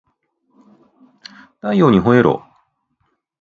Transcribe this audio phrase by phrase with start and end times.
[1.61, 2.43] 太陽にほえろ